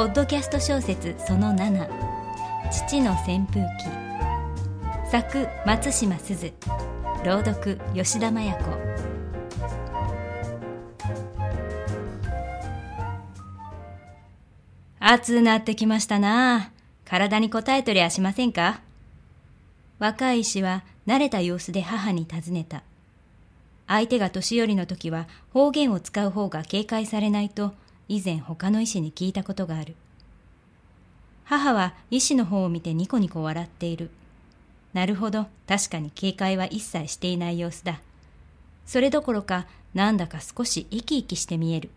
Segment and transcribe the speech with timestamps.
[0.00, 1.86] ポッドキャスト小説その7
[2.70, 5.10] 父の扇風機。
[5.10, 6.54] 作松島すず。
[7.22, 8.70] 朗読吉田麻也子。
[15.00, 16.72] 暑なってきましたな。
[17.04, 18.80] 体に応えとりゃしませんか？
[19.98, 22.82] 若い医師は慣れた様子で母に尋ねた。
[23.86, 27.74] 相手が年寄りの時は方言を使う方が警戒されないと
[28.10, 29.94] 以前他の医師に聞いたことがある。
[31.44, 34.10] 母は医師の方を見てニコニコ笑っている。
[34.92, 38.00] なるほど、確かに警戒は一切していない様子だ。
[38.84, 41.90] それどころか、なんだか少し生き生きして見える。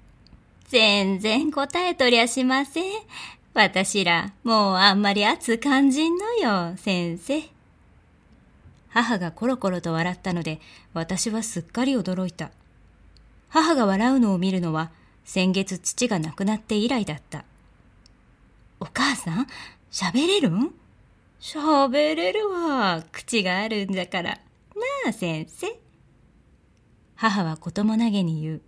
[0.68, 2.84] 全然答えとりゃしません。
[3.56, 7.42] 私ら、もうあんまり熱感じんのよ、先生。
[8.90, 10.62] 母がコロコロと笑ったので、
[10.94, 12.52] 私はすっかり驚いた。
[13.50, 14.92] 母が笑うのを見るのは、
[15.26, 17.46] 先月父が亡くなって以来だった。
[18.80, 19.48] お母さん、
[19.92, 20.74] 喋れるん？
[21.40, 23.04] 喋れるわ。
[23.12, 24.32] 口があるんじゃから。
[24.32, 24.40] な
[25.08, 25.68] あ、先生。
[27.16, 28.62] 母はことも投げに言う。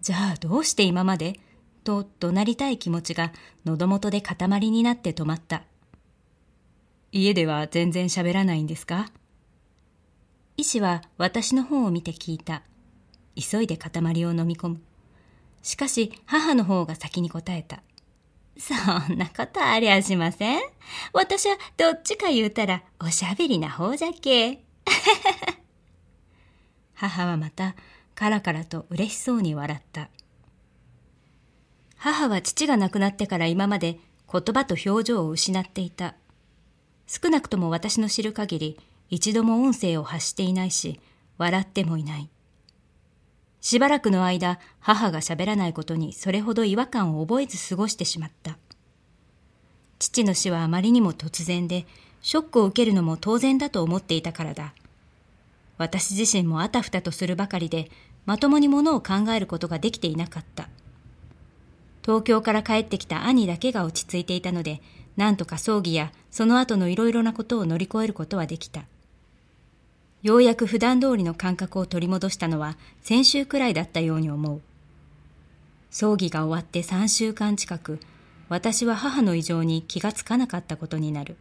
[0.00, 1.38] じゃあどうして今まで？
[1.84, 3.32] と怒鳴りたい気持ちが
[3.64, 5.64] 喉元で塊になって止まった。
[7.12, 9.10] 家では全然喋らないんですか？
[10.56, 12.62] 医師は私の方を見て聞いた。
[13.36, 14.80] 急いで塊を飲み込む。
[15.64, 17.82] しかし母の方が先に答えた。
[18.56, 18.74] そ
[19.12, 20.60] んなことありゃしません。
[21.12, 24.62] 私はどっちか言うたらおしゃべりな方じゃけ。
[26.94, 27.74] 母はまた
[28.14, 30.10] カラカラと嬉しそうに笑った。
[31.96, 33.98] 母は父が亡くなってから今まで
[34.30, 36.14] 言葉と表情を失っていた。
[37.06, 41.00] 少なくとも私の知る限り一度も音声を発していないし、
[41.38, 42.28] 笑ってもいない。
[43.64, 48.58] しばらくの間、母が喋らないことにそれほど違和感を覚えず過ごしてしまった。
[49.98, 51.86] 父の死はあまりにも突然で、
[52.20, 54.74] ショックを受けるのも当然だと思っていたからだ。
[55.78, 57.90] 私自身もあたふたとするばかりで、
[58.26, 60.68] まともにものを考えることができていなかった。
[62.02, 64.82] 東京から帰ってきた兄だけが落ち着いていたので、
[65.16, 68.82] なんとか葬儀やその後のいろいろなことを乗り越えることはできた。
[70.24, 74.62] ようやく普段通りの感覚を取り戻したのは先週くらいだったように思う。
[75.90, 78.00] 葬儀が終わって3週間近く、
[78.48, 81.36] 私は母の異常に気がつかなかったことになる。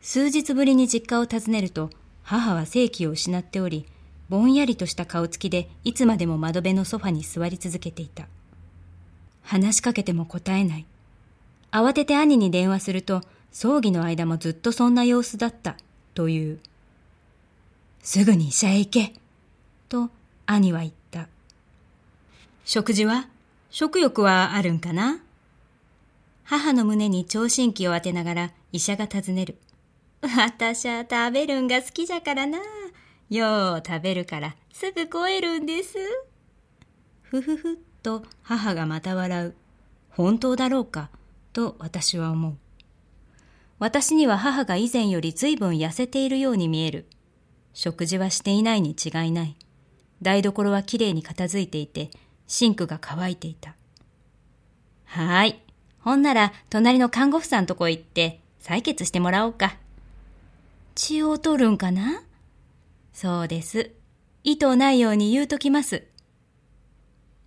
[0.00, 1.88] 数日ぶりに実家を訪ねると、
[2.24, 3.86] 母は正気を失っており、
[4.28, 8.26] ぼんやりとした顔つきでいつまでも窓辺のソファに座り続けていた。
[9.44, 10.86] 話しかけても答えない。
[11.70, 13.20] 慌てて兄に電話すると、
[13.52, 15.76] 葬儀の間もずっとそんな様子だった、
[16.14, 16.58] という。
[18.02, 19.14] すぐに医者へ行け。
[19.88, 20.10] と
[20.46, 21.28] 兄は言った。
[22.64, 23.28] 食事は
[23.70, 25.20] 食欲はあるんかな？
[26.44, 29.56] 母の胸に聴診器を当てながら医者が尋ねる。
[30.20, 32.58] 私は食べるんが好きじゃからな。
[33.30, 35.96] よう食べるからすぐ超えるんです。
[37.22, 39.54] ふふふっと母がまた笑う。
[40.10, 41.08] 本当だろうか？
[41.52, 42.56] と私は思う。
[43.78, 47.06] 私には母が以前より随分痩せているように見える。
[47.74, 49.56] 食事はしていないに違いない。
[50.20, 52.10] 台所はきれいに片付いていて、
[52.46, 53.74] シンクが乾いていた。
[55.04, 55.60] はーい。
[56.00, 59.76] ほんなら、隣の看護婦さんとこへ行って、採血してもらおうか。
[60.94, 62.22] 血を取るんかな？
[63.12, 63.90] そうです。
[64.44, 66.04] 意図ないように言うときます。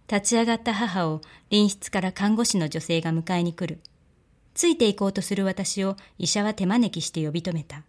[0.08, 3.82] 立ち上がった母を隣室から看護師の女性が迎えに来る。
[4.54, 7.84] ついて行こうとする私を医者は手招きして呼び止めた。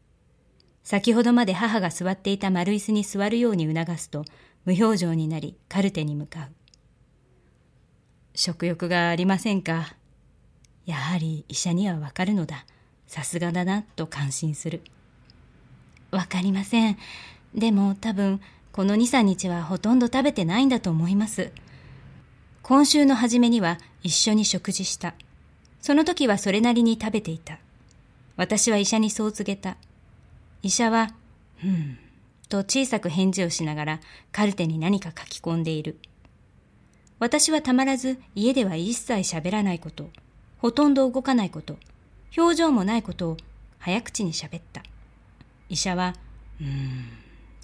[0.87, 4.25] 先ほどまで母が座っていた丸椅子に座るように促すと、
[4.65, 6.53] 無表情になりカルテに向かう。
[8.37, 9.97] 食欲がありませんか？
[10.85, 12.67] やはり医者にはわかるのだ。
[13.09, 14.81] さすがだな、と感心する。
[16.13, 16.97] わかりません。
[17.53, 21.51] でも多分、この2、3日はほとんど食べてないんだと思います。
[22.63, 25.17] 今週の初めには一緒に食事した。
[25.81, 27.59] その時はそれなりに食べていた。
[28.37, 29.79] 私は医者にそう告げた。
[30.67, 31.15] 医者は、
[31.65, 31.97] うん、
[32.49, 34.01] と小さく返事をしながら
[34.33, 35.97] カルテに何か書き込んでいる。
[37.21, 40.11] 私はたまらず家では一切喋らないこと、
[40.59, 41.79] ほとんど動かないこと、
[42.37, 43.37] 表情もないことを
[43.79, 44.83] 早口に喋った。
[45.69, 46.15] 医者は、
[46.61, 47.05] うーん、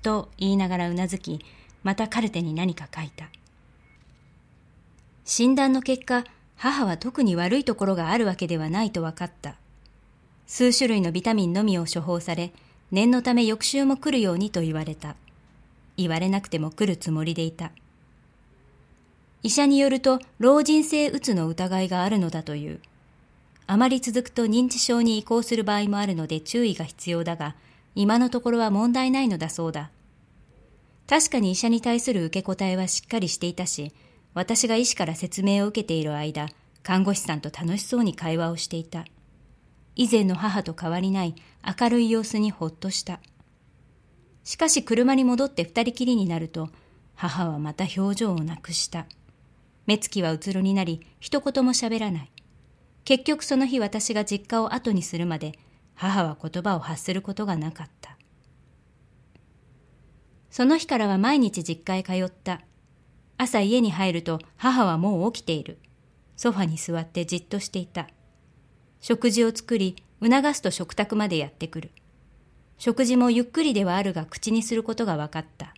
[0.02, 1.44] と言いながらうなずき、
[1.82, 3.30] またカルテに何か書いた。
[5.24, 6.22] 診断の結果、
[6.56, 9.56] 母は特に悪いところがあるわけではないと分かった。
[10.46, 12.52] 数種類のビタミンのみを処方され、
[12.92, 15.16] 念のため翌週も来るようにと言われた。
[15.96, 17.72] 言われなくても来るつもりでいた。
[19.42, 22.80] 医者によると老人性うつの疑いがあるのだという。
[23.66, 27.56] あまり続くと認知症に移行する場合もあるので注意が必要だが、
[27.94, 29.90] 今のところは問題ないのだそうだ。
[31.08, 33.92] 確かに医者に対する受け答えはしっかりしていたし、
[34.34, 36.48] 私が医師から説明を受けている間、
[36.82, 39.06] 看護師さんと楽しそうに会話をしていた。
[39.94, 41.34] 以前の母と変わりない
[41.80, 43.20] 明るい様子にほっとした。
[44.44, 46.70] しかし車に戻って二人きりになると、
[47.14, 49.06] 母はまた表情をなくした。
[49.86, 52.32] 目つきはうつろになり、一言も喋らない。
[53.04, 55.58] 結局その日私が実家を後にするまで、
[55.94, 58.16] 母は言葉を発することがなかった。
[60.50, 62.62] その日からは毎日実家へ通った。
[63.38, 65.78] 朝家に入ると母はもう起きている。
[66.36, 68.08] ソファに座ってじっとしていた。
[69.02, 71.90] 食事を作り、促すと食卓までやってくる。
[72.78, 75.74] 食事もゆっくりではあるが口にすることが分かった。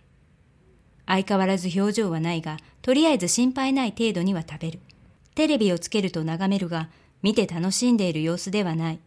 [1.07, 4.79] 相変わらず表情はないが、とりあえず心配ない程度には食べる。
[5.33, 6.89] テレビをつけると眺めるが、
[7.23, 8.99] 見て楽しんでいる様子ではない。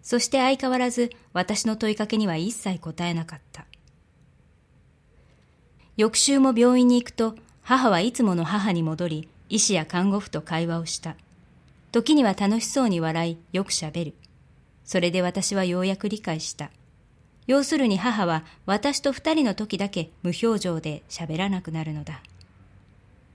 [0.00, 3.66] そして相変わらず私の問いかけには一切答えなかった。
[5.98, 11.14] 翌週も病院に行くと、母はいつもの母に戻り、医師や看護婦と会話をした。
[11.92, 14.14] 時には楽しそうに笑い、よく喋る。
[14.84, 16.70] それで私はようやく理解した。
[17.48, 22.22] 要するに母は私と二人の時だけ無表情で喋らなくなるのだ。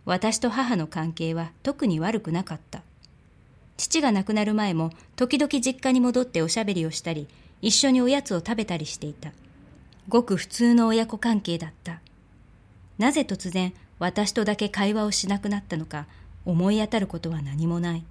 [0.06, 2.82] 私と母の関係は特に悪くなかった。
[3.76, 7.28] 父が亡くなる前も時々実家に戻っておしゃべりをしたり、
[7.62, 9.32] 一緒におやつを食べたりしていた。
[10.08, 12.00] ごく普通の親子関係だった。
[12.98, 16.06] なぜ突然私とだけ会話をしなくなったのか
[16.46, 18.06] 思い当たることは何もない。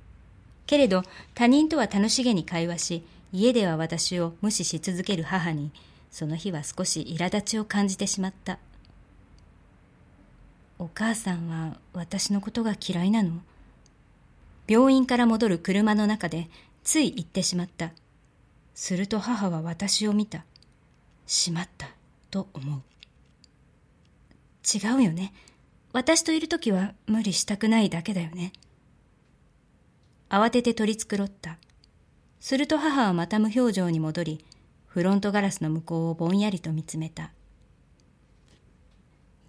[0.67, 1.03] けれど
[1.35, 5.71] 他人とは楽しげに会話し、家では私を無視し続ける母に、
[6.11, 8.59] その日は少し苛立ちを感じてしまった。
[10.79, 13.41] お母さんは私のことが嫌いなの？
[14.67, 16.49] 病院から戻る車の中で
[16.83, 17.91] つい言ってしまった。
[18.75, 20.45] すると母は私を見た。
[21.27, 21.89] しまった、
[22.31, 22.83] と思う。
[24.65, 25.33] 違うよね。
[25.93, 28.53] 私といるときは無理したくないだけだよね。
[30.35, 31.59] 慌てて取り繕った。
[32.41, 34.45] すると母はまた無表情に戻り、
[34.89, 37.31] フロントガラスの向こうをぼんやりと見つめた。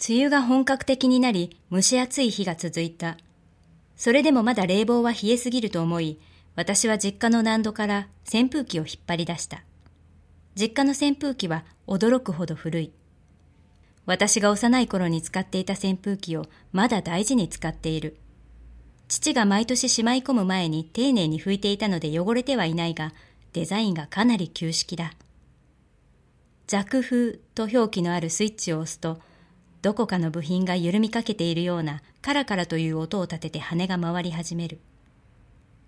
[0.08, 3.18] 梅雨が本格的になり、蒸し暑い日が続いた。
[3.96, 6.20] それでもまだ冷房は冷えすぎると思い、
[6.56, 9.64] 私は実家の難度から扇風機を引っ張り出した。
[10.54, 12.92] 実家の扇風機は驚くほど古い。
[14.06, 18.18] 私が幼い頃に使っていた扇風機をまだ大事に使っている。
[19.08, 23.14] 父が毎年しまい込む前に丁寧に拭いていたので汚れてはいないが、
[23.54, 25.14] デザインがかなり旧式だ。
[26.68, 29.20] 弱風と表記のあるスイッチを押すと、
[29.84, 34.80] どこかの部品が緩みかけているようなカラカラという音を立てて羽が回り始める。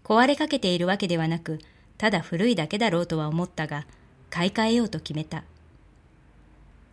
[0.03, 1.59] 壊れかけているわけではなく、
[1.97, 3.87] ただ古いだけだろうとは思ったが、
[4.29, 5.43] 買い替えようと決めた。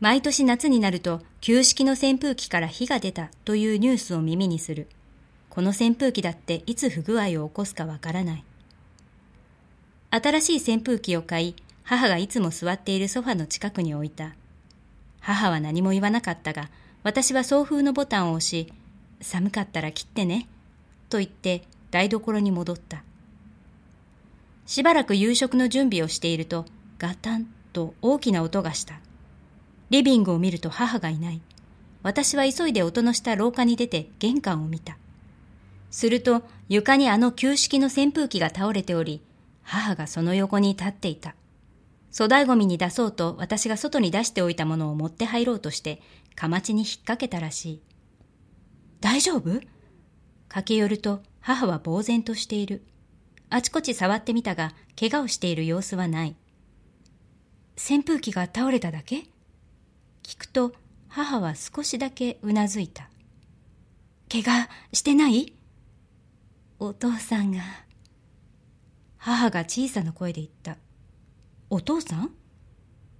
[0.00, 4.88] 毎年夏になると、旧式の扇風機から火が出たというニュースを耳にする。
[5.55, 8.45] この扇風機だっていつ不具合を起こすかわからない。
[10.11, 14.35] 新しい扇風機を買い、母がいつも座っているソファの近くに置いた。
[15.21, 16.71] 母は何も言わなかったが、
[17.05, 18.73] 私は送風のボタンを押し、
[19.21, 20.49] 寒かったら切ってね、
[21.09, 21.62] と言って
[21.93, 23.05] 台所に戻った。
[24.67, 26.65] しばらく夕食の準備をしていると、
[26.99, 28.99] ガタンと大きな音がした。
[29.91, 31.41] リビングを見ると母がいない。
[32.03, 34.99] 私は急いで音のした廊下に出て玄関を見た。
[35.94, 39.22] すると床にあの旧式の扇風機が倒れており、
[39.63, 41.36] 母がその横に立っていた。
[42.13, 46.03] 粗大ゴミに出そうと私が外に出しておいたものを持って入ろうとして、
[46.34, 47.82] かまちに引っ掛けたらしい。
[49.01, 49.60] 大丈夫？
[50.48, 52.82] 駆け寄ると母は呆然としている。
[53.48, 56.34] あちこち触ってみたが、怪我をしている様子はない。
[57.79, 59.29] 扇風機が倒れただけ？
[60.24, 60.72] 聞くと
[61.06, 63.08] 母は少しだけうなずいた。
[64.29, 65.53] 怪我してない？
[66.86, 67.62] お父さんが。
[69.17, 70.76] 母が小さな声で言った。
[71.70, 72.26] お父さん？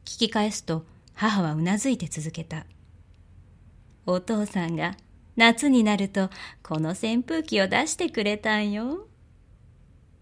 [0.05, 2.67] 聞き返すと母はうなずいて続けた。
[4.05, 4.99] お父さんが
[5.37, 6.29] 夏になると
[6.63, 9.09] この扇風機を出してくれたんよ。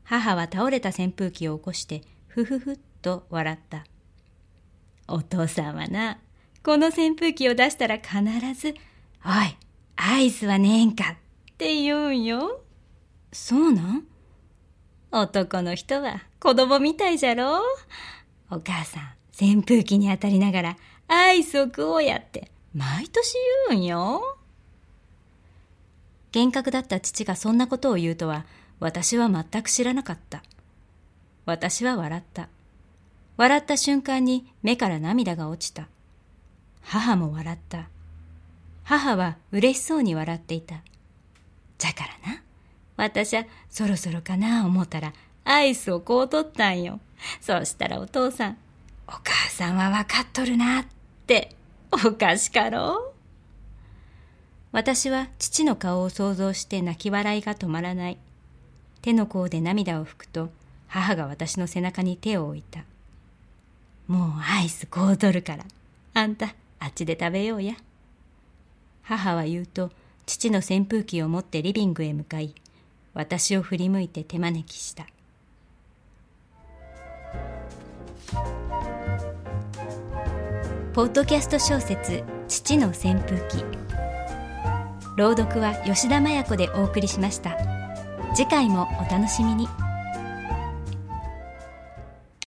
[0.05, 3.85] 母は倒れた扇風機を起こしてふふふっと笑った。
[5.09, 6.21] お父さんはな、
[6.63, 8.21] この扇風機を出したら必
[8.55, 9.57] ず、おい、
[9.97, 11.17] アイスはねえんか？
[11.53, 12.61] って言うんよ。
[13.33, 14.07] そうなん？
[15.11, 17.61] 男の人は子供みたいじゃろ？
[18.51, 20.77] お母さん、扇風機に当たりながら
[21.09, 23.35] アイスを食おうやって毎年
[23.69, 24.39] 言うんよ。
[26.31, 28.47] 厳格だった父がそんなことを言うとは
[28.81, 30.43] 私は全く知らなかった。
[31.45, 32.49] 私は笑った。
[33.37, 35.89] 笑った瞬間に目から涙が落ちた。
[36.83, 37.89] 母も笑った。
[38.85, 40.83] 母は嬉しそうに笑っていた。
[41.79, 42.43] じゃからな。
[42.97, 45.13] 私はそろそろかな思ったら
[45.45, 47.01] アイスをこう取ったんよ。
[47.41, 48.59] そしたらお父さん、
[49.09, 50.87] お母さんはわかっとるなっ
[51.27, 51.55] て、
[51.91, 52.95] おかしかろ？
[52.95, 53.13] う。
[54.73, 58.19] 私は父の顔を想像して泣き笑いが止まらない。
[59.03, 60.51] 手の甲で涙を拭くと、
[60.87, 62.85] 母が私の背中に手を置いた。
[64.07, 65.65] もうアイスこう取るから、
[66.15, 67.75] あんたあっちで食べようや。
[69.03, 69.91] 母は言うと、
[70.25, 72.55] 父の扇風機を持ってリビングへ向かい、
[73.15, 75.07] 私を振り向いて手招きした。
[80.95, 83.65] ポッドキャスト小説「父の扇風機」
[85.17, 87.57] 朗読は吉田麻也子でお送りしました
[88.35, 89.92] 次回もお楽しみに。